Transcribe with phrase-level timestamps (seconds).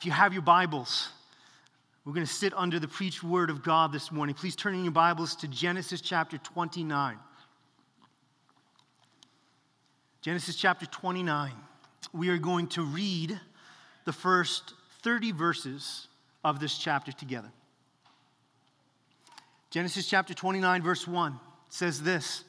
[0.00, 1.10] If you have your Bibles,
[2.06, 4.34] we're going to sit under the preached word of God this morning.
[4.34, 7.18] Please turn in your Bibles to Genesis chapter 29.
[10.22, 11.52] Genesis chapter 29.
[12.14, 13.38] We are going to read
[14.06, 16.08] the first 30 verses
[16.44, 17.52] of this chapter together.
[19.68, 21.38] Genesis chapter 29, verse 1
[21.68, 22.44] says this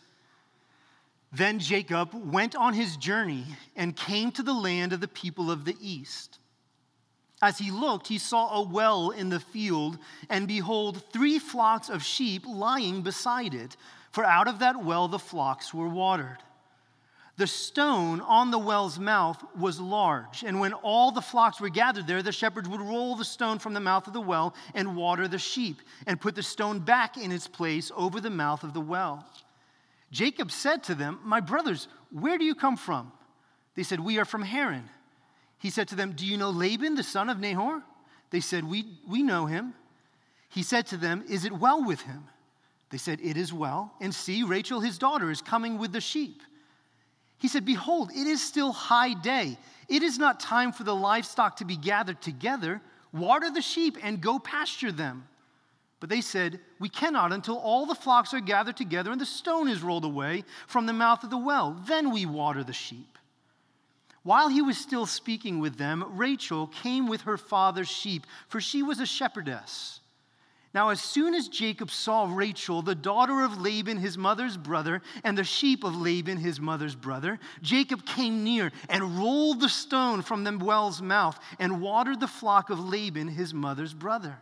[1.34, 3.44] Then Jacob went on his journey
[3.76, 6.38] and came to the land of the people of the east.
[7.42, 9.98] As he looked, he saw a well in the field,
[10.30, 13.76] and behold, three flocks of sheep lying beside it,
[14.12, 16.38] for out of that well the flocks were watered.
[17.38, 22.06] The stone on the well's mouth was large, and when all the flocks were gathered
[22.06, 25.28] there, the shepherds would roll the stone from the mouth of the well and water
[25.28, 28.82] the sheep, and put the stone back in its place over the mouth of the
[28.82, 29.26] well.
[30.12, 33.12] Jacob said to them, My brothers, where do you come from?
[33.74, 34.88] They said, We are from Haran.
[35.62, 37.84] He said to them, Do you know Laban, the son of Nahor?
[38.32, 39.76] They said, We, we know him.
[40.50, 42.24] He said to them, Is it well with him?
[42.90, 43.94] They said, It is well.
[44.02, 46.42] And see, Rachel, his daughter, is coming with the sheep.
[47.38, 49.56] He said, Behold, it is still high day.
[49.88, 52.82] It is not time for the livestock to be gathered together.
[53.14, 55.28] Water the sheep and go pasture them.
[56.00, 59.70] But they said, We cannot until all the flocks are gathered together and the stone
[59.70, 61.80] is rolled away from the mouth of the well.
[61.88, 63.20] Then we water the sheep.
[64.24, 68.84] While he was still speaking with them, Rachel came with her father's sheep, for she
[68.84, 70.00] was a shepherdess.
[70.74, 75.38] Now, as soon as Jacob saw Rachel, the daughter of Laban, his mother's brother, and
[75.38, 80.46] the sheep of Laban, his mother's brother, Jacob came near and rolled the stone from
[80.46, 84.38] the well's mouth and watered the flock of Laban, his mother's brother.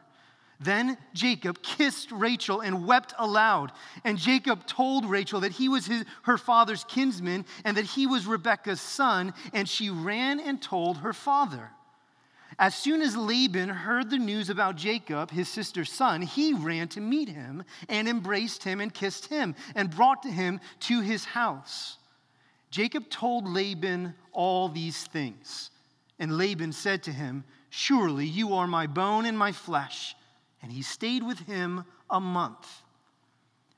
[0.60, 3.72] Then Jacob kissed Rachel and wept aloud.
[4.04, 8.28] And Jacob told Rachel that he was his, her father's kinsman and that he was
[8.28, 11.70] Rebekah's son, and she ran and told her father.
[12.58, 17.00] As soon as Laban heard the news about Jacob, his sister's son, he ran to
[17.00, 21.98] meet him and embraced him and kissed him and brought him to his house.
[22.70, 25.72] Jacob told Laban all these things.
[26.20, 30.16] And Laban said to him, Surely you are my bone and my flesh
[30.62, 32.68] and he stayed with him a month.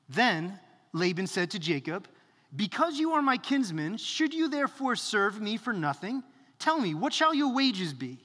[0.08, 0.58] Then
[0.92, 2.08] Laban said to Jacob,
[2.54, 6.22] Because you are my kinsman, should you therefore serve me for nothing?
[6.58, 8.18] Tell me, what shall your wages be?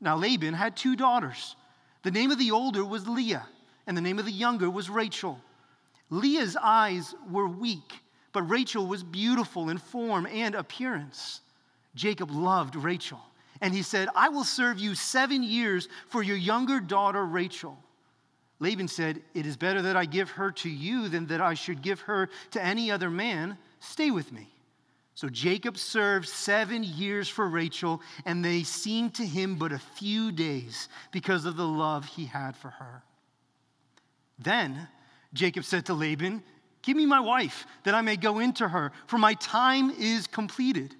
[0.00, 1.56] Now Laban had two daughters.
[2.02, 3.46] The name of the older was Leah,
[3.86, 5.40] and the name of the younger was Rachel.
[6.10, 8.00] Leah's eyes were weak,
[8.32, 11.40] but Rachel was beautiful in form and appearance.
[11.94, 13.20] Jacob loved Rachel
[13.62, 17.78] and he said, I will serve you seven years for your younger daughter Rachel.
[18.58, 21.80] Laban said, It is better that I give her to you than that I should
[21.80, 23.56] give her to any other man.
[23.78, 24.48] Stay with me.
[25.14, 30.32] So Jacob served seven years for Rachel, and they seemed to him but a few
[30.32, 33.04] days because of the love he had for her.
[34.40, 34.88] Then
[35.34, 36.42] Jacob said to Laban,
[36.82, 40.96] Give me my wife, that I may go into her, for my time is completed.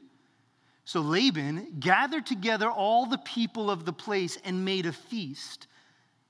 [0.92, 5.66] So Laban gathered together all the people of the place and made a feast.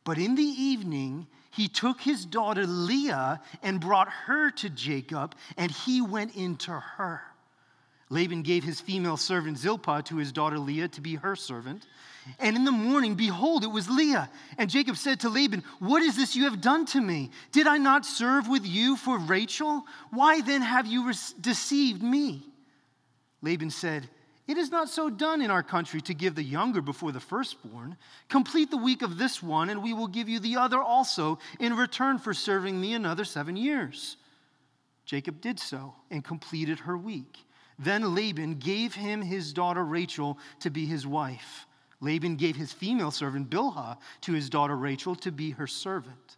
[0.04, 5.72] But in the evening, he took his daughter Leah and brought her to Jacob, and
[5.72, 7.22] he went into her.
[8.08, 11.84] Laban gave his female servant Zilpah to his daughter Leah to be her servant.
[12.38, 14.30] And in the morning, behold, it was Leah.
[14.58, 17.32] And Jacob said to Laban, What is this you have done to me?
[17.50, 19.82] Did I not serve with you for Rachel?
[20.10, 22.46] Why then have you deceived me?
[23.42, 24.08] Laban said,
[24.48, 27.97] it is not so done in our country to give the younger before the firstborn.
[28.28, 31.76] Complete the week of this one, and we will give you the other also in
[31.76, 34.16] return for serving me another seven years.
[35.04, 37.38] Jacob did so and completed her week.
[37.78, 41.66] Then Laban gave him his daughter Rachel to be his wife.
[42.00, 46.36] Laban gave his female servant Bilhah to his daughter Rachel to be her servant.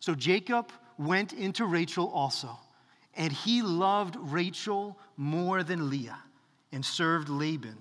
[0.00, 2.58] So Jacob went into Rachel also,
[3.14, 6.18] and he loved Rachel more than Leah
[6.72, 7.76] and served Laban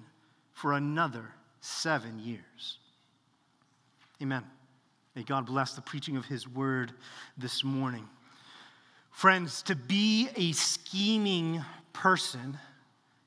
[0.53, 1.25] for another
[1.61, 2.77] seven years.
[4.21, 4.43] Amen.
[5.15, 6.91] May God bless the preaching of his word
[7.37, 8.07] this morning.
[9.11, 12.57] Friends, to be a scheming person,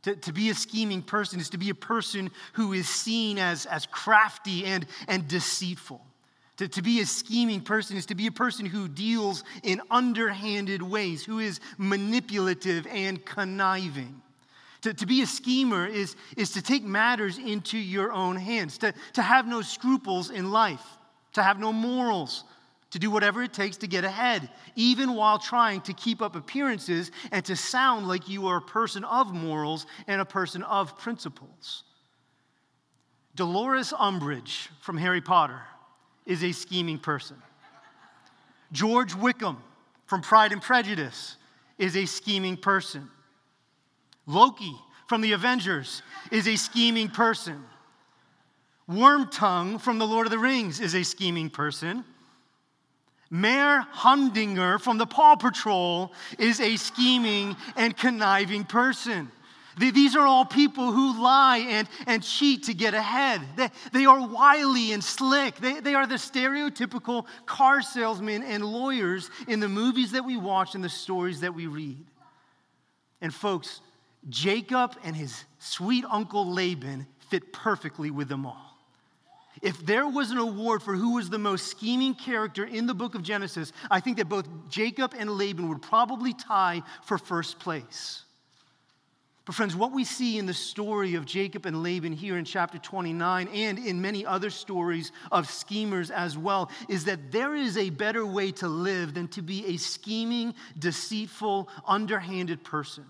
[0.02, 3.66] to, to be a scheming person is to be a person who is seen as,
[3.66, 6.00] as crafty and, and deceitful.
[6.58, 10.82] To, to be a scheming person is to be a person who deals in underhanded
[10.82, 14.22] ways, who is manipulative and conniving.
[14.82, 18.94] To, to be a schemer is, is to take matters into your own hands, to,
[19.14, 20.84] to have no scruples in life,
[21.34, 22.44] to have no morals,
[22.90, 27.10] to do whatever it takes to get ahead, even while trying to keep up appearances
[27.30, 31.84] and to sound like you are a person of morals and a person of principles.
[33.36, 35.60] Dolores Umbridge from Harry Potter
[36.26, 37.36] is a scheming person.
[38.72, 39.58] George Wickham
[40.06, 41.36] from Pride and Prejudice
[41.78, 43.08] is a scheming person.
[44.26, 44.74] Loki
[45.06, 47.64] from the Avengers is a scheming person.
[48.88, 52.04] Wormtongue from the Lord of the Rings is a scheming person.
[53.30, 59.30] Mayor Humdinger from the Paw Patrol is a scheming and conniving person.
[59.78, 63.40] These are all people who lie and, and cheat to get ahead.
[63.56, 65.56] They, they are wily and slick.
[65.56, 70.74] They, they are the stereotypical car salesmen and lawyers in the movies that we watch
[70.74, 72.04] and the stories that we read.
[73.22, 73.80] And folks,
[74.28, 78.78] Jacob and his sweet uncle Laban fit perfectly with them all.
[79.62, 83.14] If there was an award for who was the most scheming character in the book
[83.14, 88.22] of Genesis, I think that both Jacob and Laban would probably tie for first place.
[89.44, 92.78] But, friends, what we see in the story of Jacob and Laban here in chapter
[92.78, 97.90] 29 and in many other stories of schemers as well is that there is a
[97.90, 103.04] better way to live than to be a scheming, deceitful, underhanded person.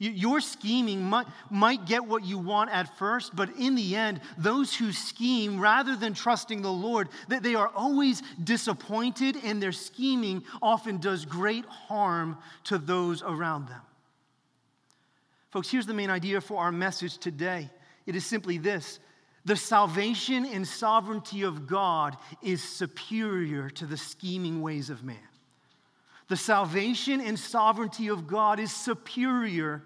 [0.00, 4.72] Your scheming might, might get what you want at first, but in the end, those
[4.72, 10.44] who scheme, rather than trusting the Lord, that they are always disappointed, and their scheming
[10.62, 13.80] often does great harm to those around them.
[15.50, 17.68] Folks, here's the main idea for our message today
[18.06, 19.00] it is simply this
[19.44, 25.16] the salvation and sovereignty of God is superior to the scheming ways of man.
[26.28, 29.82] The salvation and sovereignty of God is superior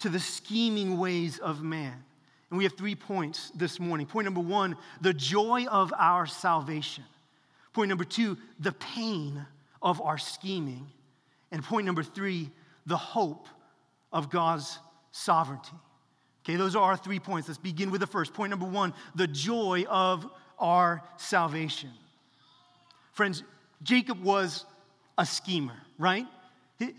[0.00, 2.04] to the scheming ways of man.
[2.50, 4.06] And we have three points this morning.
[4.06, 7.04] Point number one, the joy of our salvation.
[7.72, 9.44] Point number two, the pain
[9.80, 10.86] of our scheming.
[11.50, 12.50] And point number three,
[12.86, 13.48] the hope
[14.12, 14.78] of God's
[15.12, 15.76] sovereignty.
[16.44, 17.48] Okay, those are our three points.
[17.48, 18.34] Let's begin with the first.
[18.34, 21.90] Point number one, the joy of our salvation.
[23.12, 23.42] Friends,
[23.82, 24.66] Jacob was
[25.16, 26.26] a schemer, right?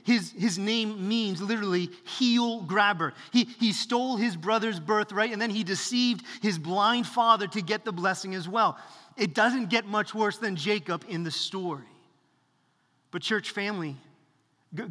[0.04, 3.14] His, his name means literally heel grabber.
[3.32, 7.84] He, he stole his brother's birthright and then he deceived his blind father to get
[7.84, 8.78] the blessing as well.
[9.18, 11.84] It doesn't get much worse than Jacob in the story.
[13.12, 13.96] But, church family,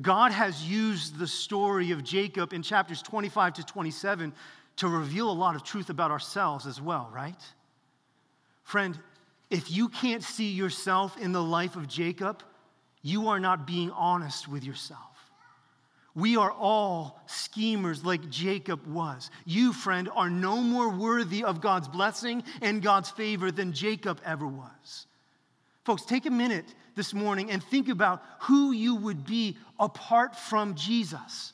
[0.00, 4.32] God has used the story of Jacob in chapters 25 to 27
[4.77, 7.41] to reveal a lot of truth about ourselves as well, right?
[8.62, 8.99] Friend,
[9.50, 12.43] if you can't see yourself in the life of Jacob,
[13.05, 15.01] you are not being honest with yourself.
[16.17, 19.31] We are all schemers like Jacob was.
[19.45, 24.47] You, friend, are no more worthy of God's blessing and God's favor than Jacob ever
[24.47, 25.06] was.
[25.85, 26.65] Folks, take a minute
[26.95, 31.53] this morning and think about who you would be apart from Jesus.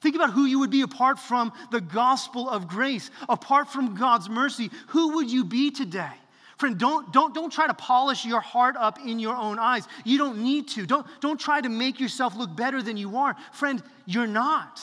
[0.00, 4.28] Think about who you would be apart from the gospel of grace, apart from God's
[4.28, 4.70] mercy.
[4.88, 6.12] Who would you be today?
[6.58, 9.88] Friend, don't, don't, don't try to polish your heart up in your own eyes.
[10.04, 10.86] You don't need to.
[10.86, 13.34] Don't, don't try to make yourself look better than you are.
[13.52, 14.80] Friend, you're not.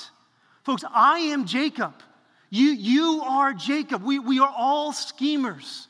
[0.63, 1.93] Folks, I am Jacob.
[2.49, 4.03] You, you are Jacob.
[4.03, 5.87] We, we are all schemers.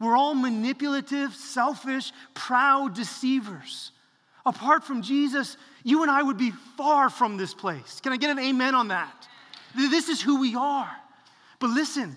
[0.00, 3.92] We're all manipulative, selfish, proud deceivers.
[4.44, 8.00] Apart from Jesus, you and I would be far from this place.
[8.00, 9.28] Can I get an amen on that?
[9.76, 10.90] This is who we are.
[11.60, 12.16] But listen,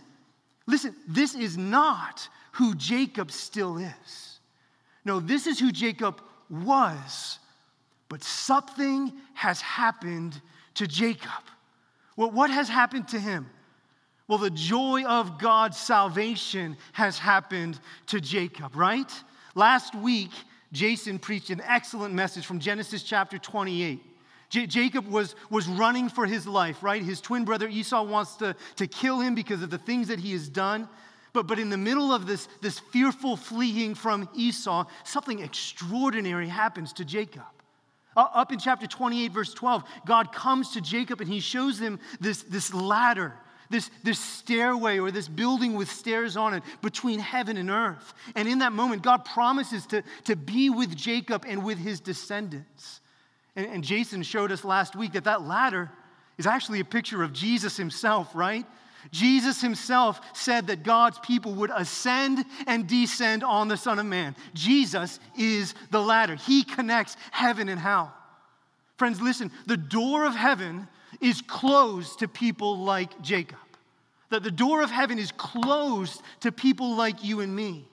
[0.66, 4.40] listen, this is not who Jacob still is.
[5.06, 7.40] No, this is who Jacob was,
[8.10, 10.40] but something has happened
[10.76, 11.30] to Jacob.
[12.16, 13.50] Well, what has happened to him?
[14.28, 19.12] Well, the joy of God's salvation has happened to Jacob, right?
[19.56, 20.32] Last week,
[20.72, 24.00] Jason preached an excellent message from Genesis chapter 28.
[24.50, 27.02] J- Jacob was, was running for his life, right?
[27.02, 30.32] His twin brother Esau wants to, to kill him because of the things that he
[30.32, 30.88] has done.
[31.34, 36.94] But, but in the middle of this, this fearful fleeing from Esau, something extraordinary happens
[36.94, 37.44] to Jacob.
[38.16, 42.00] Uh, up in chapter 28, verse 12, God comes to Jacob and he shows him
[42.22, 43.34] this, this ladder,
[43.72, 48.14] this, this stairway or this building with stairs on it between heaven and earth.
[48.36, 53.02] And in that moment, God promises to, to be with Jacob and with his descendants.
[53.56, 55.90] And, and Jason showed us last week that that ladder
[56.38, 58.66] is actually a picture of Jesus himself, right?
[59.12, 64.36] Jesus himself said that God's people would ascend and descend on the Son of Man.
[64.54, 68.14] Jesus is the ladder, He connects heaven and hell.
[68.98, 70.88] Friends, listen, the door of heaven
[71.20, 73.58] is closed to people like Jacob.
[74.30, 77.88] That the door of heaven is closed to people like you and me.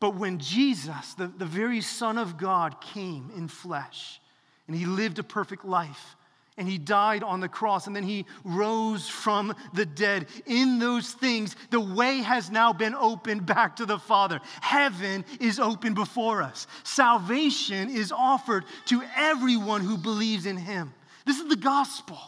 [0.00, 4.20] But when Jesus, the, the very Son of God, came in flesh
[4.66, 6.16] and he lived a perfect life,
[6.58, 10.26] and he died on the cross and then he rose from the dead.
[10.44, 14.40] In those things, the way has now been opened back to the Father.
[14.60, 16.66] Heaven is open before us.
[16.82, 20.92] Salvation is offered to everyone who believes in him.
[21.24, 22.18] This is the gospel.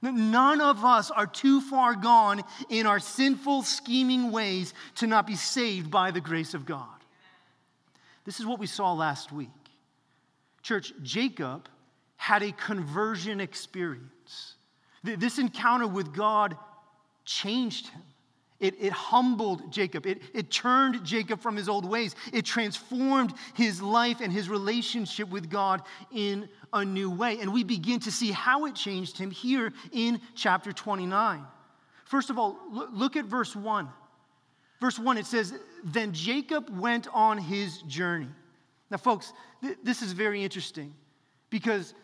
[0.00, 5.36] None of us are too far gone in our sinful, scheming ways to not be
[5.36, 6.86] saved by the grace of God.
[8.24, 9.50] This is what we saw last week.
[10.62, 11.68] Church, Jacob
[12.16, 14.54] had a conversion experience.
[15.02, 16.56] This encounter with God
[17.24, 18.02] changed him.
[18.58, 20.06] It, it humbled Jacob.
[20.06, 22.16] It, it turned Jacob from his old ways.
[22.32, 27.38] It transformed his life and his relationship with God in a new way.
[27.40, 31.44] And we begin to see how it changed him here in chapter 29.
[32.04, 33.88] First of all, look at verse 1.
[34.80, 35.52] Verse 1, it says,
[35.84, 38.28] Then Jacob went on his journey.
[38.90, 39.32] Now, folks,
[39.62, 40.94] th- this is very interesting
[41.50, 41.94] because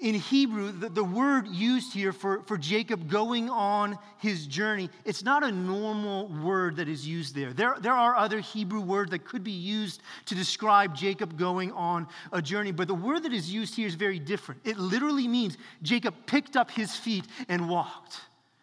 [0.00, 5.22] in Hebrew, the, the, word used here for, for Jacob going on his journey, it's
[5.22, 7.52] not a normal word that is used there.
[7.52, 7.76] there.
[7.80, 12.42] There are other Hebrew words that could be used to describe Jacob going on a
[12.42, 14.60] journey, but the word that is used here is very different.
[14.64, 18.20] It literally means Jacob picked up his feet and walked.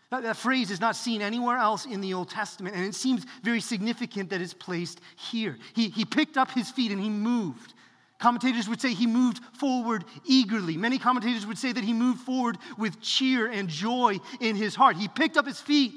[0.09, 3.25] That, that phrase is not seen anywhere else in the Old Testament, and it seems
[3.41, 5.57] very significant that it's placed here.
[5.73, 7.73] He, he picked up his feet and he moved.
[8.21, 10.77] Commentators would say he moved forward eagerly.
[10.77, 14.95] Many commentators would say that he moved forward with cheer and joy in his heart.
[14.95, 15.91] He picked up his feet.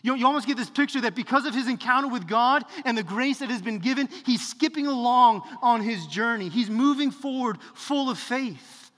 [0.00, 3.02] You, you almost get this picture that because of his encounter with God and the
[3.02, 6.48] grace that has been given, he's skipping along on his journey.
[6.48, 8.90] He's moving forward full of faith.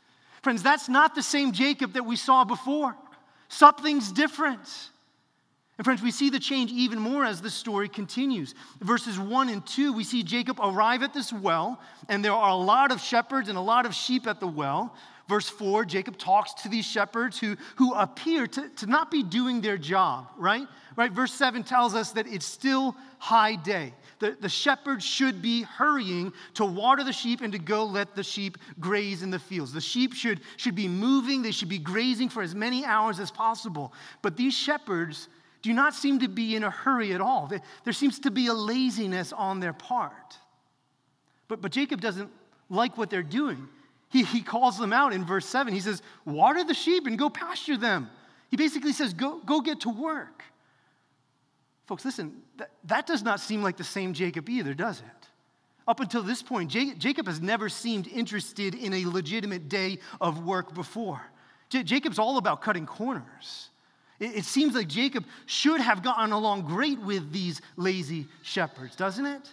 [0.42, 2.94] Friends, that's not the same Jacob that we saw before.
[3.48, 4.60] Something's different.
[5.78, 8.56] And friends, we see the change even more as the story continues.
[8.80, 12.56] Verses 1 and 2, we see Jacob arrive at this well, and there are a
[12.56, 14.92] lot of shepherds and a lot of sheep at the well.
[15.28, 19.60] Verse 4, Jacob talks to these shepherds who, who appear to, to not be doing
[19.60, 20.66] their job, right?
[20.96, 21.12] Right?
[21.12, 23.92] Verse 7 tells us that it's still high day.
[24.18, 28.24] The, the shepherds should be hurrying to water the sheep and to go let the
[28.24, 29.72] sheep graze in the fields.
[29.72, 33.30] The sheep should, should be moving, they should be grazing for as many hours as
[33.30, 33.92] possible.
[34.22, 35.28] But these shepherds,
[35.62, 37.50] do not seem to be in a hurry at all.
[37.84, 40.36] There seems to be a laziness on their part.
[41.48, 42.30] But, but Jacob doesn't
[42.68, 43.68] like what they're doing.
[44.10, 45.72] He, he calls them out in verse 7.
[45.72, 48.10] He says, Water the sheep and go pasture them.
[48.50, 50.44] He basically says, Go, go get to work.
[51.86, 55.28] Folks, listen, that, that does not seem like the same Jacob either, does it?
[55.86, 60.74] Up until this point, Jacob has never seemed interested in a legitimate day of work
[60.74, 61.22] before.
[61.70, 63.70] Jacob's all about cutting corners.
[64.20, 69.48] It, seems like Jacob should have gotten along great with these lazy shepherds, doesn't it?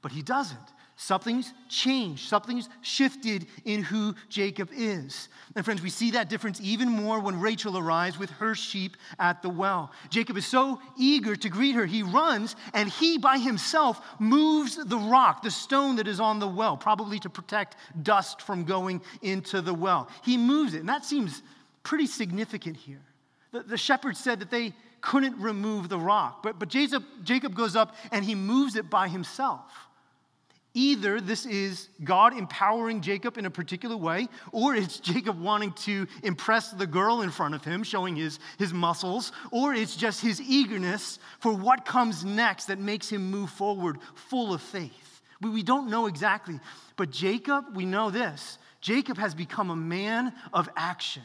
[0.00, 0.58] But he doesn't.
[0.96, 5.30] Something's changed, something's shifted in who Jacob is.
[5.56, 9.40] And friends, we see that difference even more when Rachel arrives with her sheep at
[9.40, 9.92] the well.
[10.10, 14.98] Jacob is so eager to greet her, he runs and he by himself moves the
[14.98, 19.62] rock, the stone that is on the well, probably to protect dust from going into
[19.62, 20.06] the well.
[20.22, 21.42] He moves it, and that seems
[21.82, 23.00] pretty significant here.
[23.52, 27.74] The, the shepherd said that they couldn't remove the rock, but, but Jacob, Jacob goes
[27.74, 29.88] up and he moves it by himself.
[30.72, 36.06] Either this is God empowering Jacob in a particular way, or it's Jacob wanting to
[36.22, 40.40] impress the girl in front of him, showing his, his muscles, or it's just his
[40.40, 45.22] eagerness for what comes next that makes him move forward full of faith.
[45.40, 46.60] We, we don't know exactly,
[46.96, 51.22] but Jacob, we know this Jacob has become a man of action.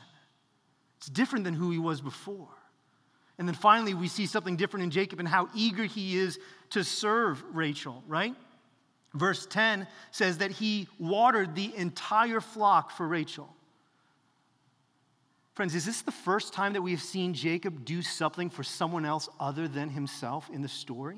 [0.98, 2.48] It's different than who he was before.
[3.38, 6.84] And then finally, we see something different in Jacob and how eager he is to
[6.84, 8.34] serve Rachel, right?
[9.14, 13.50] Verse 10 says that he watered the entire flock for Rachel.
[15.54, 19.06] Friends, is this the first time that we have seen Jacob do something for someone
[19.06, 21.18] else other than himself in the story?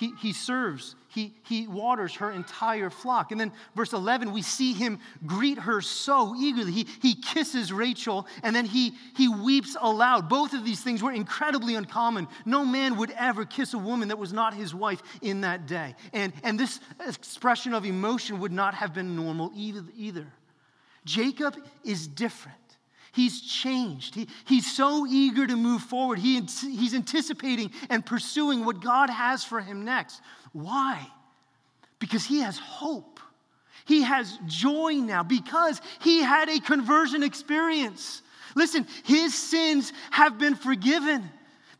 [0.00, 3.32] He, he serves, he, he waters her entire flock.
[3.32, 6.72] And then, verse 11, we see him greet her so eagerly.
[6.72, 10.30] He, he kisses Rachel and then he, he weeps aloud.
[10.30, 12.28] Both of these things were incredibly uncommon.
[12.46, 15.94] No man would ever kiss a woman that was not his wife in that day.
[16.14, 19.84] And, and this expression of emotion would not have been normal either.
[19.94, 20.26] either.
[21.04, 22.56] Jacob is different.
[23.12, 24.14] He's changed.
[24.14, 26.18] He, he's so eager to move forward.
[26.18, 30.20] He, he's anticipating and pursuing what God has for him next.
[30.52, 31.06] Why?
[31.98, 33.18] Because he has hope.
[33.84, 38.22] He has joy now because he had a conversion experience.
[38.54, 41.28] Listen, his sins have been forgiven.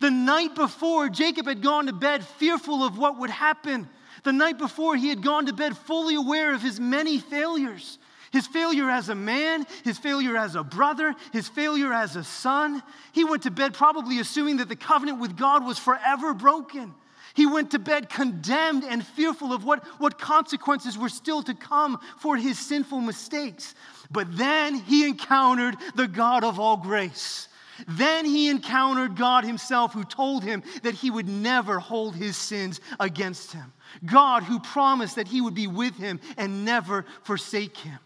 [0.00, 3.88] The night before, Jacob had gone to bed fearful of what would happen.
[4.24, 7.98] The night before, he had gone to bed fully aware of his many failures.
[8.30, 12.82] His failure as a man, his failure as a brother, his failure as a son.
[13.12, 16.94] He went to bed probably assuming that the covenant with God was forever broken.
[17.34, 21.98] He went to bed condemned and fearful of what, what consequences were still to come
[22.18, 23.74] for his sinful mistakes.
[24.10, 27.48] But then he encountered the God of all grace.
[27.88, 32.80] Then he encountered God himself, who told him that he would never hold his sins
[32.98, 33.72] against him.
[34.04, 37.98] God, who promised that he would be with him and never forsake him.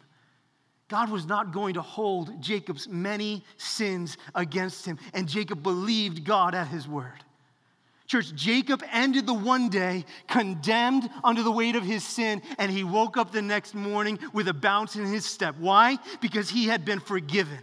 [0.89, 6.55] God was not going to hold Jacob's many sins against him, and Jacob believed God
[6.55, 7.25] at his word.
[8.07, 12.85] Church, Jacob ended the one day condemned under the weight of his sin, and he
[12.85, 15.57] woke up the next morning with a bounce in his step.
[15.59, 15.99] Why?
[16.21, 17.61] Because he had been forgiven.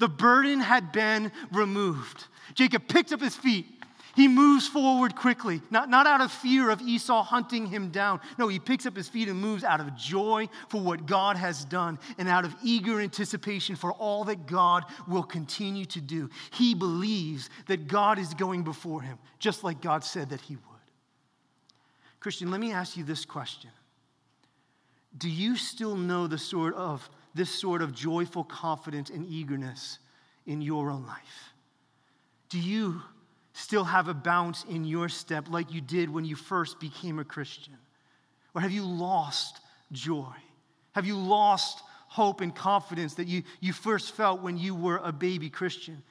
[0.00, 2.26] The burden had been removed.
[2.54, 3.75] Jacob picked up his feet
[4.16, 8.18] he moves forward quickly, not, not out of fear of Esau hunting him down.
[8.38, 11.66] No, he picks up his feet and moves out of joy for what God has
[11.66, 16.30] done and out of eager anticipation for all that God will continue to do.
[16.50, 20.62] He believes that God is going before him, just like God said that he would.
[22.18, 23.70] Christian, let me ask you this question
[25.18, 29.98] Do you still know the sort of, this sort of joyful confidence and eagerness
[30.46, 31.52] in your own life?
[32.48, 33.02] Do you
[33.56, 37.24] still have a bounce in your step like you did when you first became a
[37.24, 37.76] Christian?
[38.54, 39.60] Or have you lost
[39.92, 40.34] joy?
[40.92, 45.10] Have you lost hope and confidence that you, you first felt when you were a
[45.10, 46.02] baby Christian?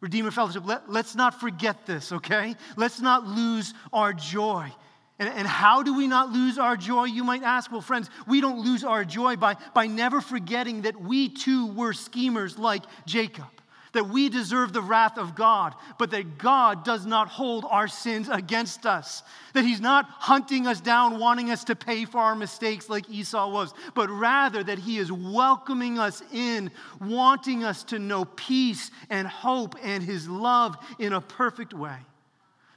[0.00, 2.54] Redeemer Fellowship, let, let's not forget this, okay?
[2.76, 4.72] Let's not lose our joy.
[5.18, 7.70] And, and how do we not lose our joy, you might ask?
[7.70, 11.92] Well, friends, we don't lose our joy by, by never forgetting that we too were
[11.92, 13.55] schemers like Jacob
[13.96, 18.28] that we deserve the wrath of God, but that God does not hold our sins
[18.28, 19.22] against us.
[19.54, 23.50] That He's not hunting us down, wanting us to pay for our mistakes like Esau
[23.50, 29.26] was, but rather that He is welcoming us in, wanting us to know peace and
[29.26, 31.96] hope and His love in a perfect way.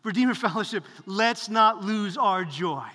[0.04, 2.88] Redeemer Fellowship, let's not lose our joy.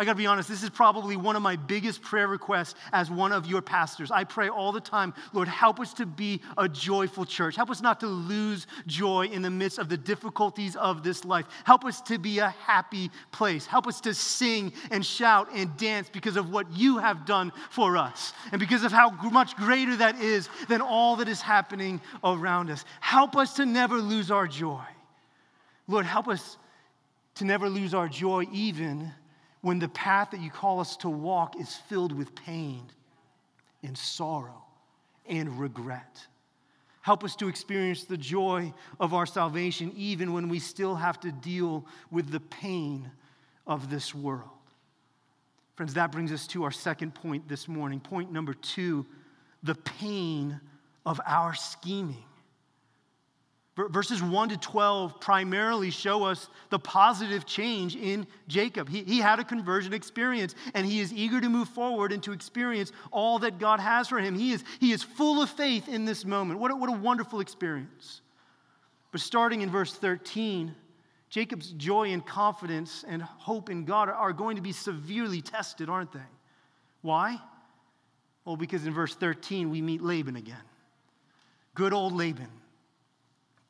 [0.00, 3.32] I gotta be honest, this is probably one of my biggest prayer requests as one
[3.32, 4.12] of your pastors.
[4.12, 7.56] I pray all the time, Lord, help us to be a joyful church.
[7.56, 11.46] Help us not to lose joy in the midst of the difficulties of this life.
[11.64, 13.66] Help us to be a happy place.
[13.66, 17.96] Help us to sing and shout and dance because of what you have done for
[17.96, 22.70] us and because of how much greater that is than all that is happening around
[22.70, 22.84] us.
[23.00, 24.84] Help us to never lose our joy.
[25.88, 26.56] Lord, help us
[27.34, 29.12] to never lose our joy even
[29.68, 32.82] when the path that you call us to walk is filled with pain
[33.82, 34.64] and sorrow
[35.28, 36.26] and regret.
[37.02, 41.30] Help us to experience the joy of our salvation even when we still have to
[41.30, 43.10] deal with the pain
[43.66, 44.48] of this world.
[45.74, 48.00] Friends, that brings us to our second point this morning.
[48.00, 49.04] Point number two
[49.62, 50.58] the pain
[51.04, 52.24] of our scheming.
[53.78, 58.88] Verses 1 to 12 primarily show us the positive change in Jacob.
[58.88, 62.32] He, he had a conversion experience and he is eager to move forward and to
[62.32, 64.34] experience all that God has for him.
[64.34, 66.58] He is, he is full of faith in this moment.
[66.58, 68.20] What a, what a wonderful experience.
[69.12, 70.74] But starting in verse 13,
[71.30, 76.10] Jacob's joy and confidence and hope in God are going to be severely tested, aren't
[76.10, 76.18] they?
[77.02, 77.40] Why?
[78.44, 80.56] Well, because in verse 13 we meet Laban again.
[81.76, 82.48] Good old Laban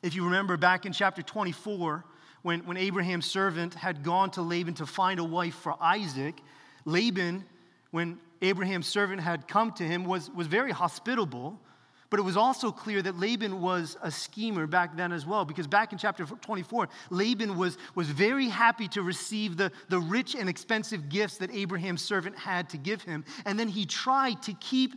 [0.02, 2.04] if you remember back in chapter 24,
[2.42, 6.40] when, when Abraham's servant had gone to Laban to find a wife for Isaac,
[6.84, 7.44] Laban,
[7.90, 11.60] when Abraham's servant had come to him, was, was very hospitable.
[12.10, 15.66] But it was also clear that Laban was a schemer back then as well, because
[15.66, 20.48] back in chapter 24, Laban was, was very happy to receive the, the rich and
[20.48, 23.26] expensive gifts that Abraham's servant had to give him.
[23.44, 24.94] And then he tried to keep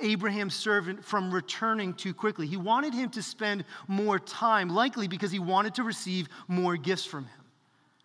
[0.00, 2.46] Abraham's servant from returning too quickly.
[2.46, 7.04] He wanted him to spend more time, likely because he wanted to receive more gifts
[7.04, 7.44] from him.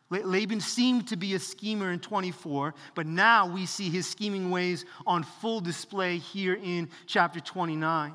[0.09, 4.85] Laban seemed to be a schemer in 24, but now we see his scheming ways
[5.05, 8.13] on full display here in chapter 29.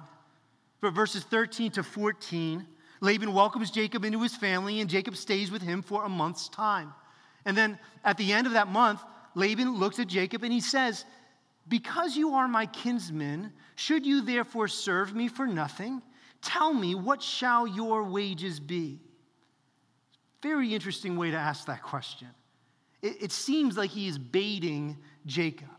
[0.85, 2.67] But verses 13 to 14,
[3.01, 6.93] Laban welcomes Jacob into his family, and Jacob stays with him for a month's time.
[7.47, 9.01] And then at the end of that month,
[9.35, 11.07] Laban looks at Jacob and he says,
[11.69, 16.03] Because you are my kinsman, should you therefore serve me for nothing?
[16.43, 19.01] Tell me, what shall your wages be?
[20.43, 22.29] Very interesting way to ask that question.
[23.01, 25.74] It, it seems like he is baiting Jacob.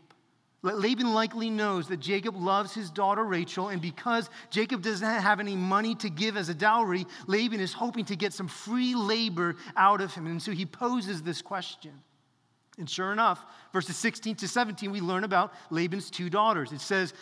[0.74, 5.54] Laban likely knows that Jacob loves his daughter Rachel, and because Jacob doesn't have any
[5.54, 10.00] money to give as a dowry, Laban is hoping to get some free labor out
[10.00, 10.26] of him.
[10.26, 11.92] And so he poses this question.
[12.78, 16.72] And sure enough, verses 16 to 17, we learn about Laban's two daughters.
[16.72, 17.14] It says,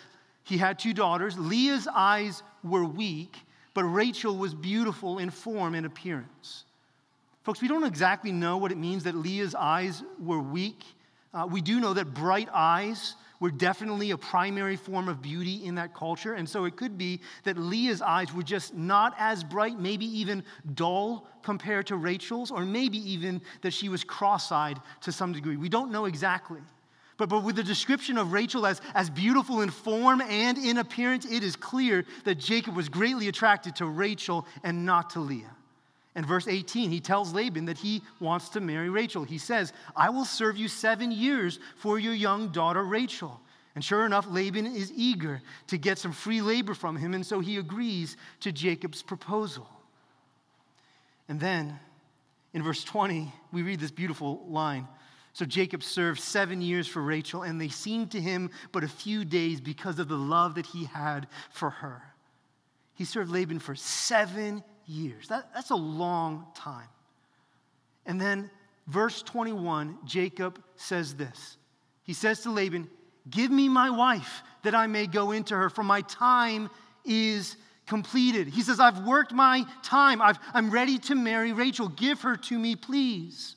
[0.42, 1.38] he had two daughters.
[1.38, 3.36] Leah's eyes were weak,
[3.72, 6.64] but Rachel was beautiful in form and appearance.
[7.42, 10.82] Folks, we don't exactly know what it means that Leah's eyes were weak.
[11.32, 15.74] Uh, we do know that bright eyes were definitely a primary form of beauty in
[15.74, 16.34] that culture.
[16.34, 20.44] And so it could be that Leah's eyes were just not as bright, maybe even
[20.74, 25.56] dull compared to Rachel's, or maybe even that she was cross eyed to some degree.
[25.56, 26.60] We don't know exactly.
[27.16, 31.24] But, but with the description of Rachel as, as beautiful in form and in appearance,
[31.26, 35.54] it is clear that Jacob was greatly attracted to Rachel and not to Leah.
[36.16, 39.24] In verse 18, he tells Laban that he wants to marry Rachel.
[39.24, 43.40] He says, I will serve you seven years for your young daughter Rachel.
[43.74, 47.40] And sure enough, Laban is eager to get some free labor from him, and so
[47.40, 49.68] he agrees to Jacob's proposal.
[51.28, 51.78] And then
[52.52, 54.86] in verse 20, we read this beautiful line.
[55.32, 59.24] So Jacob served seven years for Rachel, and they seemed to him but a few
[59.24, 62.02] days because of the love that he had for her.
[62.94, 65.28] He served Laban for seven years.
[65.28, 66.88] That, that's a long time.
[68.06, 68.50] And then,
[68.86, 71.56] verse 21, Jacob says this
[72.02, 72.88] He says to Laban,
[73.30, 76.70] Give me my wife that I may go into her, for my time
[77.04, 78.48] is completed.
[78.48, 80.20] He says, I've worked my time.
[80.22, 81.88] i am ready to marry Rachel.
[81.88, 83.56] Give her to me, please.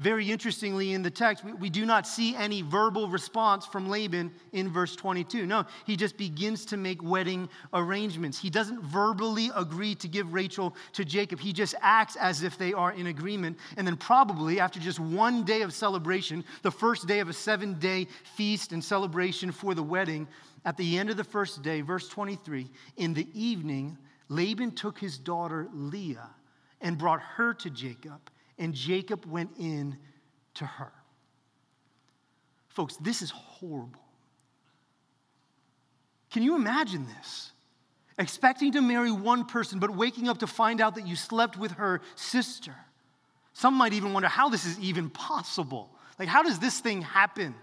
[0.00, 4.32] Very interestingly, in the text, we, we, do not see any verbal response from Laban
[4.52, 5.44] in verse 22.
[5.44, 8.38] No, he just begins to make wedding arrangements.
[8.38, 11.38] He doesn't verbally agree to give Rachel to Jacob.
[11.38, 13.58] He just acts as if they are in agreement.
[13.76, 17.74] And then, probably after just one day of celebration, the first day of a seven
[17.74, 20.26] day feast and celebration for the wedding,
[20.64, 23.98] at the end of the first day, verse 23, in the evening,
[24.30, 26.30] Laban took his daughter Leah
[26.80, 28.30] and brought her to Jacob
[28.60, 29.96] and Jacob went in
[30.54, 30.92] to her.
[32.68, 34.04] Folks, this is horrible.
[36.30, 37.50] Can you imagine this?
[38.18, 41.72] Expecting to marry one person, but waking up to find out that you slept with
[41.72, 42.76] her sister.
[43.54, 45.90] Some might even wonder how this is even possible.
[46.18, 47.54] Like, how does this thing happen?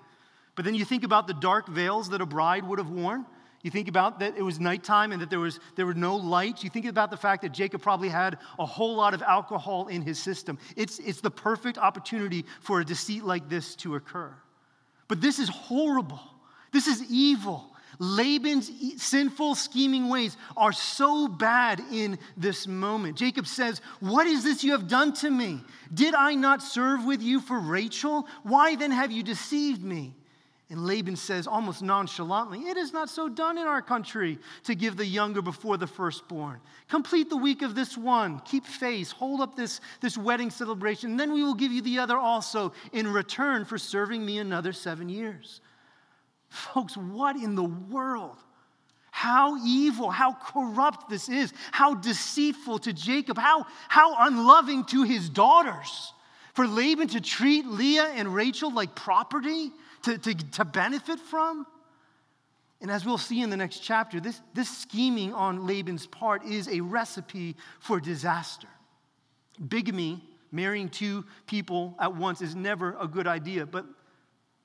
[0.55, 3.25] But then you think about the dark veils that a bride would have worn.
[3.67, 6.63] You think about that it was nighttime and that there was there were no lights.
[6.63, 10.01] You think about the fact that Jacob probably had a whole lot of alcohol in
[10.01, 10.57] his system.
[10.77, 14.33] It's, it's the perfect opportunity for a deceit like this to occur.
[15.09, 16.21] But this is horrible.
[16.71, 17.75] This is evil.
[17.99, 18.71] Laban's
[19.03, 23.17] sinful, scheming ways are so bad in this moment.
[23.17, 25.59] Jacob says, What is this you have done to me?
[25.93, 28.29] Did I not serve with you for Rachel?
[28.43, 30.13] Why then have you deceived me?
[30.69, 34.97] And Laban says almost nonchalantly, It is not so done in our country to give
[34.97, 36.59] the younger before the firstborn.
[36.89, 38.41] Complete the week of this one.
[38.41, 39.11] Keep face.
[39.11, 41.11] Hold up this, this wedding celebration.
[41.11, 44.73] And then we will give you the other also in return for serving me another
[44.73, 45.61] seven years.
[46.49, 48.37] Folks, what in the world?
[49.11, 55.29] How evil, how corrupt this is, how deceitful to Jacob, how, how unloving to his
[55.29, 56.13] daughters.
[56.53, 59.71] For Laban to treat Leah and Rachel like property
[60.03, 61.65] to, to, to benefit from.
[62.81, 66.67] And as we'll see in the next chapter, this, this scheming on Laban's part is
[66.67, 68.67] a recipe for disaster.
[69.67, 73.85] Bigamy, marrying two people at once, is never a good idea, but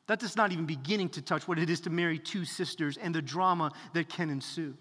[0.08, 3.14] that does not even beginning to touch what it is to marry two sisters and
[3.14, 4.76] the drama that can ensue.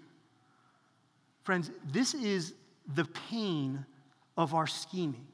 [1.44, 2.54] Friends, this is
[2.96, 3.86] the pain
[4.36, 5.26] of our scheming.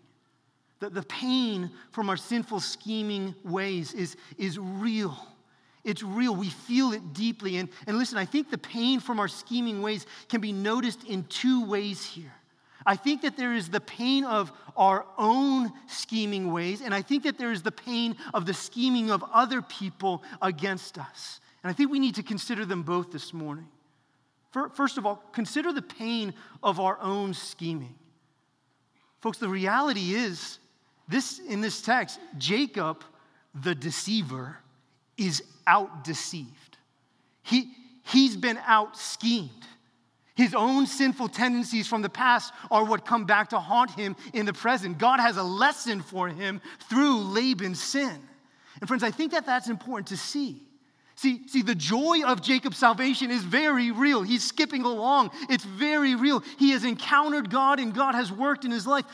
[0.80, 5.18] The, the pain from our sinful, scheming ways is, is real.
[5.84, 6.36] It's real.
[6.36, 7.58] We feel it deeply.
[7.58, 11.24] And, and listen, I think the pain from our scheming ways can be noticed in
[11.26, 12.34] two ways here.
[12.86, 17.24] I think that there is the pain of our own scheming ways, and I think
[17.24, 21.42] that there is the pain of the scheming of other people against us.
[21.64, 23.68] And I think we need to consider them both this morning.
[24.74, 27.96] First of all, consider the pain of our own scheming.
[29.20, 30.60] Folks, the reality is
[31.08, 33.04] this, in this text, Jacob,
[33.64, 34.58] the deceiver,
[35.18, 36.78] is out deceived.
[37.44, 37.72] He,
[38.06, 39.52] he's been out schemed.
[40.36, 44.46] His own sinful tendencies from the past are what come back to haunt him in
[44.46, 45.00] the present.
[45.00, 48.20] God has a lesson for him through Laban's sin.
[48.80, 50.62] And friends, I think that that's important to see.
[51.16, 54.22] See, see, the joy of Jacob's salvation is very real.
[54.22, 55.32] He's skipping along.
[55.50, 56.44] It's very real.
[56.60, 59.06] He has encountered God and God has worked in his life.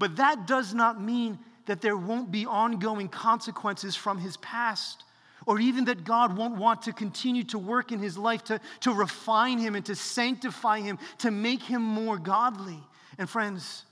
[0.00, 5.04] But that does not mean that there won't be ongoing consequences from his past,
[5.46, 8.92] or even that God won't want to continue to work in his life to, to
[8.92, 12.82] refine him and to sanctify him, to make him more godly.
[13.18, 13.84] And friends,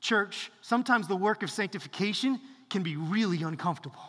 [0.00, 4.02] church, sometimes the work of sanctification can be really uncomfortable.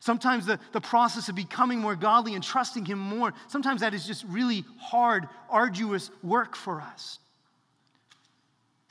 [0.00, 4.06] Sometimes the, the process of becoming more godly and trusting Him more, sometimes that is
[4.06, 7.20] just really hard, arduous work for us.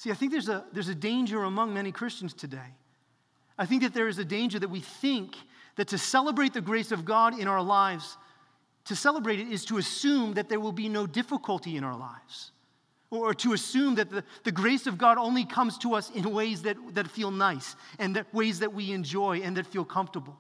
[0.04, 2.76] See, I think there's a, there's a danger among many Christians today.
[3.58, 5.38] I think that there is a danger that we think
[5.78, 8.18] that to celebrate the grace of God in our lives,
[8.84, 12.52] to celebrate it is to assume that there will be no difficulty in our lives,
[13.12, 16.63] or to assume that the, the grace of God only comes to us in ways
[16.63, 20.36] that, that feel nice and that ways that we enjoy and that feel comfortable.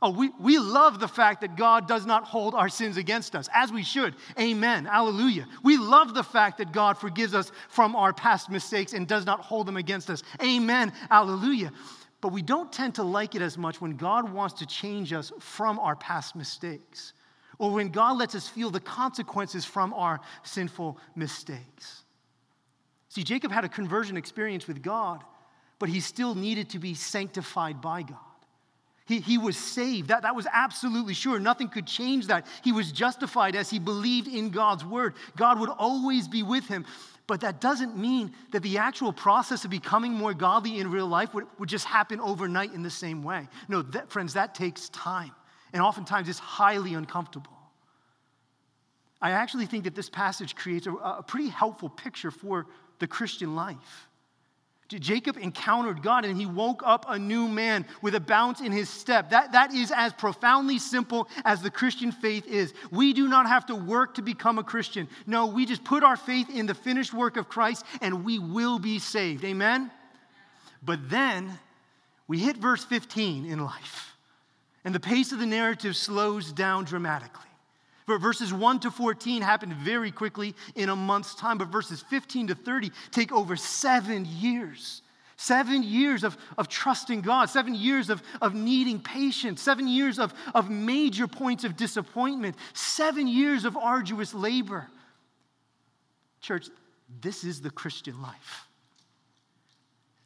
[0.00, 3.48] Oh, we, we love the fact that God does not hold our sins against us,
[3.52, 4.14] as we should.
[4.38, 4.84] Amen.
[4.84, 5.48] Hallelujah.
[5.64, 9.40] We love the fact that God forgives us from our past mistakes and does not
[9.40, 10.22] hold them against us.
[10.40, 10.92] Amen.
[11.10, 11.72] Hallelujah.
[12.20, 15.32] But we don't tend to like it as much when God wants to change us
[15.40, 17.12] from our past mistakes
[17.58, 22.04] or when God lets us feel the consequences from our sinful mistakes.
[23.08, 25.24] See, Jacob had a conversion experience with God,
[25.80, 28.18] but he still needed to be sanctified by God.
[29.08, 30.08] He, he was saved.
[30.08, 31.40] That, that was absolutely sure.
[31.40, 32.46] Nothing could change that.
[32.62, 35.14] He was justified as he believed in God's word.
[35.34, 36.84] God would always be with him.
[37.26, 41.32] But that doesn't mean that the actual process of becoming more godly in real life
[41.32, 43.48] would, would just happen overnight in the same way.
[43.66, 45.32] No, that, friends, that takes time.
[45.72, 47.52] And oftentimes it's highly uncomfortable.
[49.22, 52.66] I actually think that this passage creates a, a pretty helpful picture for
[52.98, 54.07] the Christian life.
[54.88, 58.88] Jacob encountered God and he woke up a new man with a bounce in his
[58.88, 59.30] step.
[59.30, 62.72] That, that is as profoundly simple as the Christian faith is.
[62.90, 65.08] We do not have to work to become a Christian.
[65.26, 68.78] No, we just put our faith in the finished work of Christ and we will
[68.78, 69.44] be saved.
[69.44, 69.90] Amen?
[70.82, 71.58] But then
[72.28, 74.16] we hit verse 15 in life,
[74.84, 77.47] and the pace of the narrative slows down dramatically.
[78.08, 82.48] But verses 1 to 14 happened very quickly in a month's time, but verses 15
[82.48, 85.02] to 30 take over seven years.
[85.36, 90.32] Seven years of, of trusting God, seven years of, of needing patience, seven years of,
[90.54, 94.88] of major points of disappointment, seven years of arduous labor.
[96.40, 96.68] Church,
[97.20, 98.66] this is the Christian life.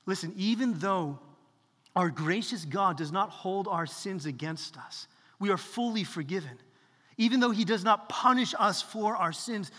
[0.07, 1.19] Listen, even though
[1.97, 5.09] our gracious God does not hold our sins against us,
[5.41, 6.59] we are fully forgiven
[7.17, 9.71] even though He does not punish us for our sins,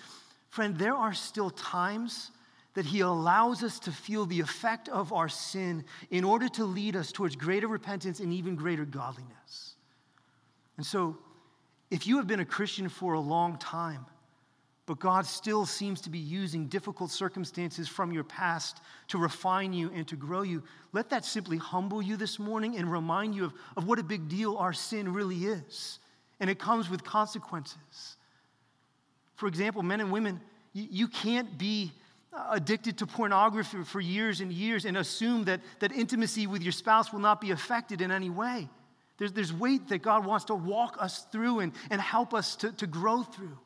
[0.50, 2.32] friend, there are still times
[2.74, 6.96] that He allows us to feel the effect of our sin in order to lead
[6.96, 9.76] us towards greater repentance and even greater godliness.
[10.78, 11.17] And so,
[11.91, 14.06] if you have been a Christian for a long time,
[14.86, 19.89] but God still seems to be using difficult circumstances from your past to refine you
[19.93, 20.63] and to grow you.
[20.91, 24.28] Let that simply humble you this morning and remind you of, of what a big
[24.28, 26.00] deal our sin really is
[26.44, 28.18] and it comes with consequences.
[29.36, 30.42] For example, men and women,
[30.74, 31.94] you, you can't be
[32.34, 36.74] uh, addicted to pornography for years and years and assume that, that intimacy with your
[36.74, 38.68] spouse will not be affected in any way.
[39.18, 42.74] There's, there's weight that God wants to walk us through and, and help us to,
[42.74, 43.58] to grow through.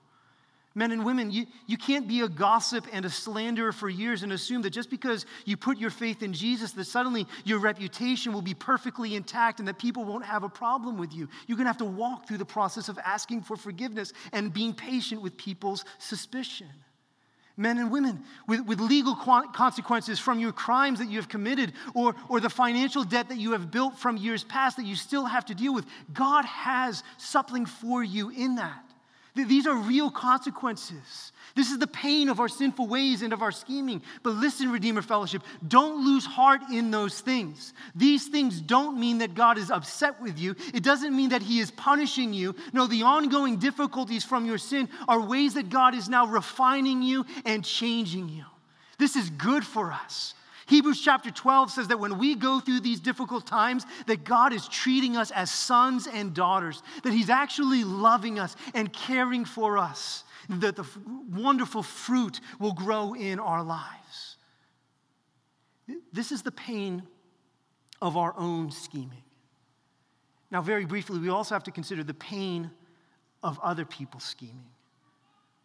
[0.78, 4.32] Men and women, you, you can't be a gossip and a slanderer for years and
[4.32, 8.44] assume that just because you put your faith in Jesus, that suddenly your reputation will
[8.44, 11.28] be perfectly intact and that people won't have a problem with you.
[11.48, 14.72] You're going to have to walk through the process of asking for forgiveness and being
[14.72, 16.70] patient with people's suspicion.
[17.58, 22.16] Men and women, with, with legal consequences from your crimes that you have committed or,
[22.30, 25.46] or the financial debt that you have built from years past that you still have
[25.46, 28.87] to deal with, God has something for you in that.
[29.46, 31.32] These are real consequences.
[31.56, 34.02] This is the pain of our sinful ways and of our scheming.
[34.22, 37.74] But listen, Redeemer Fellowship, don't lose heart in those things.
[37.96, 41.60] These things don't mean that God is upset with you, it doesn't mean that He
[41.60, 42.56] is punishing you.
[42.74, 47.26] No, the ongoing difficulties from your sin are ways that God is now refining you
[47.44, 48.46] and changing you.
[49.00, 50.34] This is good for us.
[50.68, 54.68] Hebrews chapter 12 says that when we go through these difficult times, that God is
[54.68, 60.26] treating us as sons and daughters, that He's actually loving us and caring for us,
[60.50, 60.86] that the
[61.34, 64.38] wonderful fruit will grow in our lives.
[66.12, 67.04] This is the pain
[68.02, 69.24] of our own scheming.
[70.52, 72.72] Now, very briefly, we also have to consider the pain
[73.42, 74.70] of other people's scheming.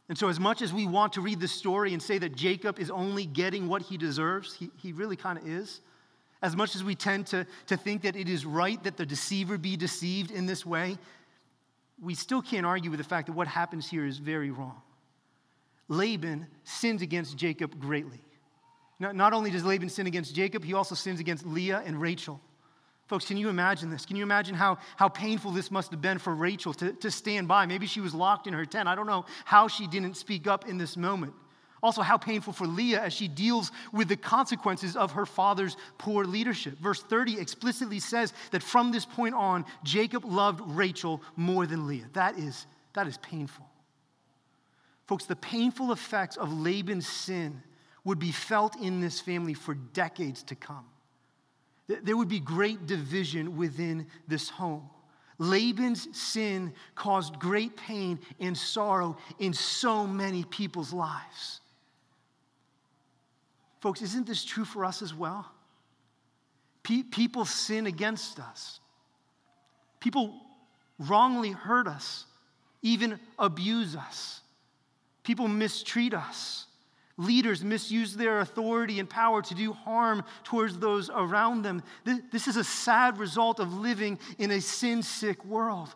[0.09, 2.79] And so, as much as we want to read the story and say that Jacob
[2.79, 5.81] is only getting what he deserves, he, he really kind of is.
[6.43, 9.57] As much as we tend to, to think that it is right that the deceiver
[9.57, 10.99] be deceived in this way,
[12.01, 14.83] we still can't argue with the fact that what happens here is very wrong.
[15.89, 18.21] Laban sins against Jacob greatly.
[18.99, 22.41] Not, not only does Laban sin against Jacob, he also sins against Leah and Rachel.
[23.13, 24.07] Folks, can you imagine this?
[24.07, 27.47] Can you imagine how, how painful this must have been for Rachel to, to stand
[27.47, 27.67] by?
[27.67, 28.89] Maybe she was locked in her tent.
[28.89, 31.35] I don't know how she didn't speak up in this moment.
[31.83, 36.25] Also, how painful for Leah as she deals with the consequences of her father's poor
[36.25, 36.79] leadership.
[36.79, 42.09] Verse 30 explicitly says that from this point on, Jacob loved Rachel more than Leah.
[42.15, 43.69] That is, that is painful.
[45.07, 47.63] Folks, the painful effects of Laban's sin
[48.05, 50.87] would be felt in this family for decades to come.
[52.03, 54.89] There would be great division within this home.
[55.39, 61.61] Laban's sin caused great pain and sorrow in so many people's lives.
[63.81, 65.51] Folks, isn't this true for us as well?
[66.85, 68.79] Pe- people sin against us.
[69.99, 70.41] People
[70.99, 72.27] wrongly hurt us,
[72.83, 74.41] even abuse us.
[75.25, 76.67] People mistreat us.
[77.19, 81.83] Leaders misuse their authority and power to do harm towards those around them.
[82.33, 85.95] This is a sad result of living in a sin sick world.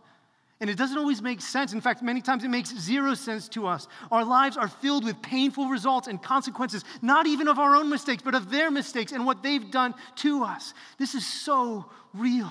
[0.60, 1.72] And it doesn't always make sense.
[1.74, 3.88] In fact, many times it makes zero sense to us.
[4.10, 8.22] Our lives are filled with painful results and consequences, not even of our own mistakes,
[8.22, 10.72] but of their mistakes and what they've done to us.
[10.98, 12.50] This is so real.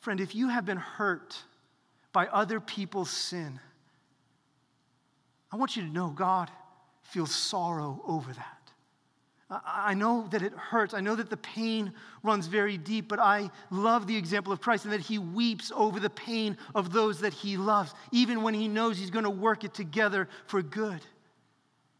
[0.00, 1.36] Friend, if you have been hurt
[2.12, 3.60] by other people's sin,
[5.52, 6.50] I want you to know God
[7.06, 8.56] feels sorrow over that.
[9.48, 10.92] I know that it hurts.
[10.92, 11.92] I know that the pain
[12.24, 16.00] runs very deep, but I love the example of Christ and that he weeps over
[16.00, 19.62] the pain of those that he loves, even when he knows he's going to work
[19.62, 21.00] it together for good.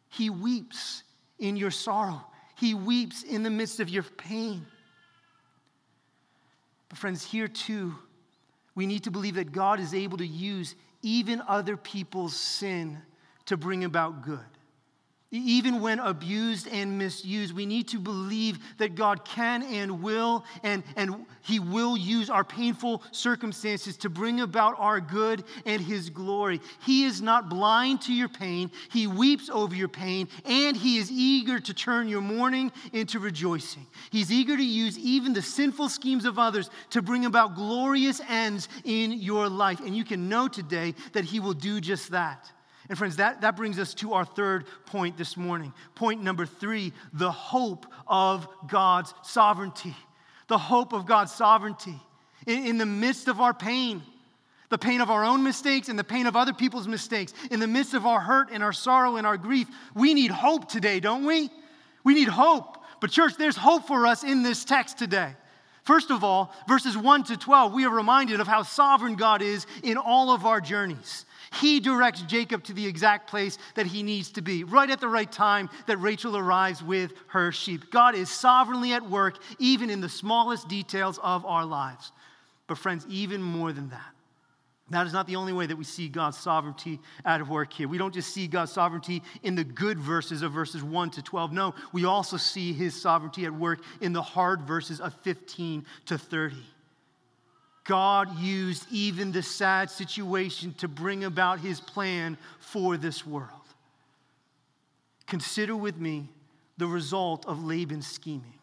[0.09, 1.05] He weeps
[1.39, 4.67] in your sorrow, he weeps in the midst of your pain.
[6.89, 7.95] But, friends, here too,
[8.75, 12.99] we need to believe that God is able to use even other people's sin
[13.45, 14.41] to bring about good.
[15.33, 20.85] Even when abused and misused, we need to believe that God can and will, and,
[20.95, 26.61] and He will use our painful circumstances to bring about our good and His glory.
[26.85, 31.11] He is not blind to your pain, He weeps over your pain, and He is
[31.11, 33.87] eager to turn your mourning into rejoicing.
[34.11, 38.69] He's eager to use even the sinful schemes of others to bring about glorious ends
[38.85, 39.81] in your life.
[39.81, 42.53] And you can know today that He will do just that.
[42.89, 45.73] And friends, that, that brings us to our third point this morning.
[45.95, 49.95] Point number three the hope of God's sovereignty.
[50.49, 52.01] The hope of God's sovereignty.
[52.47, 54.03] In, in the midst of our pain,
[54.69, 57.67] the pain of our own mistakes and the pain of other people's mistakes, in the
[57.67, 61.25] midst of our hurt and our sorrow and our grief, we need hope today, don't
[61.25, 61.51] we?
[62.05, 62.79] We need hope.
[63.01, 65.35] But, church, there's hope for us in this text today.
[65.87, 69.69] First of all, verses 1 to 12, we are reminded of how sovereign God is
[69.85, 71.25] in all of our journeys.
[71.61, 75.07] He directs Jacob to the exact place that he needs to be, right at the
[75.07, 77.93] right time that Rachel arrives with her sheep.
[77.93, 82.11] God is sovereignly at work, even in the smallest details of our lives.
[82.67, 84.16] But, friends, even more than that,
[84.91, 87.89] that is not the only way that we see God's sovereignty at work here.
[87.89, 91.53] We don't just see God's sovereignty in the good verses of verses 1 to 12.
[91.53, 96.17] No, we also see his sovereignty at work in the hard verses of 15 to
[96.17, 96.57] 30.
[97.85, 103.51] God used even the sad situation to bring about his plan for this world.
[105.27, 106.29] Consider with me
[106.79, 108.55] the result of Laban's scheming.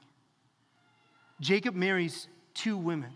[1.42, 3.12] Jacob marries two women.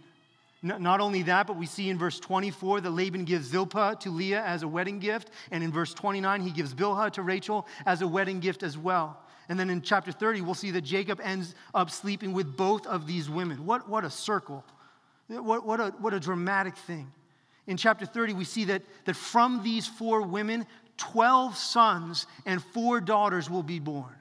[0.67, 4.43] Not only that, but we see in verse 24 that Laban gives Zilpah to Leah
[4.43, 5.31] as a wedding gift.
[5.51, 9.21] And in verse 29, he gives Bilhah to Rachel as a wedding gift as well.
[9.49, 13.07] And then in chapter 30, we'll see that Jacob ends up sleeping with both of
[13.07, 13.65] these women.
[13.65, 14.63] What, what a circle
[15.27, 17.11] what, what, a, what a dramatic thing.
[17.67, 20.65] In chapter 30, we see that, that from these four women,
[20.97, 24.15] 12 sons and four daughters will be born.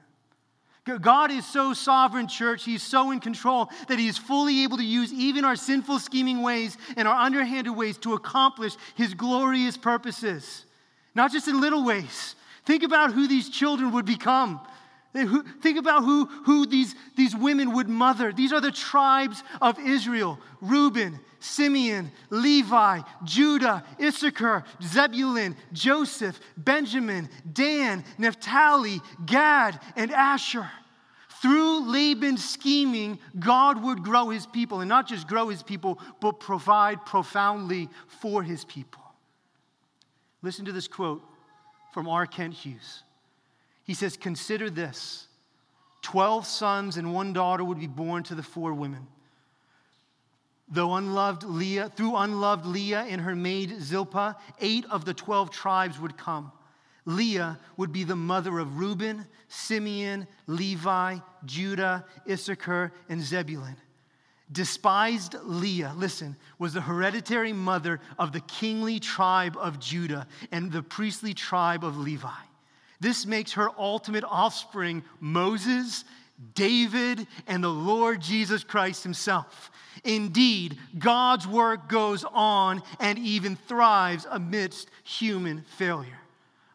[0.97, 2.63] God is so sovereign, church.
[2.63, 6.41] He's so in control that He is fully able to use even our sinful, scheming
[6.41, 10.65] ways and our underhanded ways to accomplish His glorious purposes.
[11.13, 12.35] Not just in little ways.
[12.65, 14.61] Think about who these children would become.
[15.13, 18.31] Think about who, who these, these women would mother.
[18.31, 28.03] These are the tribes of Israel Reuben, Simeon, Levi, Judah, Issachar, Zebulun, Joseph, Benjamin, Dan,
[28.17, 30.69] Naphtali, Gad, and Asher.
[31.41, 36.39] Through Laban's scheming, God would grow his people, and not just grow his people, but
[36.39, 37.89] provide profoundly
[38.21, 39.03] for his people.
[40.41, 41.21] Listen to this quote
[41.93, 42.25] from R.
[42.25, 43.03] Kent Hughes.
[43.87, 45.27] He says, Consider this
[46.03, 49.07] 12 sons and one daughter would be born to the four women.
[50.69, 55.99] Though unloved Leah, through unloved Leah and her maid Zilpah, eight of the 12 tribes
[55.99, 56.51] would come.
[57.05, 63.77] Leah would be the mother of Reuben, Simeon, Levi, Judah, Issachar, and Zebulun.
[64.51, 70.83] Despised Leah, listen, was the hereditary mother of the kingly tribe of Judah and the
[70.83, 72.46] priestly tribe of Levi.
[72.99, 76.03] This makes her ultimate offspring Moses,
[76.55, 79.71] David, and the Lord Jesus Christ himself.
[80.03, 86.19] Indeed, God's work goes on and even thrives amidst human failure.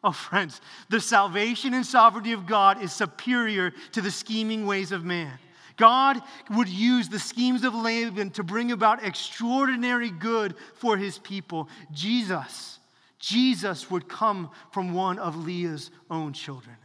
[0.04, 5.04] Oh, friends, the salvation and sovereignty of God is superior to the scheming ways of
[5.04, 5.38] man.
[5.76, 6.20] God
[6.50, 11.68] would use the schemes of Laban to bring about extraordinary good for his people.
[11.92, 12.78] Jesus,
[13.22, 16.76] Jesus would come from one of Leah's own children.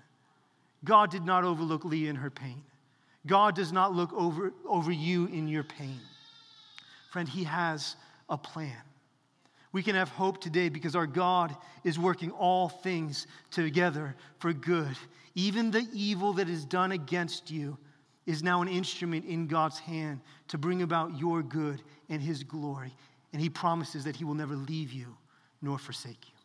[0.86, 2.62] God did not overlook Leah in her pain.
[3.26, 6.00] God does not look over, over you in your pain.
[7.10, 7.96] Friend, He has
[8.30, 8.78] a plan.
[9.72, 14.96] We can have hope today because our God is working all things together for good.
[15.34, 17.80] Even the evil that is done against you
[18.28, 22.94] is now an instrument in God's hand to bring about your good and His glory.
[23.34, 25.18] And He promises that He will never leave you
[25.62, 26.37] nor forsake you.